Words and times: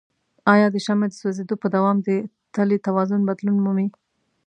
آیا 0.53 0.67
د 0.71 0.77
شمع 0.85 1.07
د 1.09 1.13
سوځیدو 1.21 1.55
په 1.63 1.67
دوام 1.75 1.97
د 2.07 2.09
تلې 2.53 2.77
توازن 2.85 3.21
بدلون 3.29 3.57
مومي؟ 3.65 3.87